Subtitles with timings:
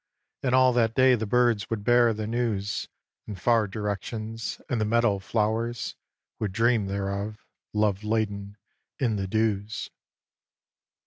[0.41, 2.87] And all that day the birds would bear the news
[3.27, 5.95] In far directions, and the meadow flowers
[6.39, 8.57] Would dream thereof, love laden,
[8.97, 9.91] in the dews.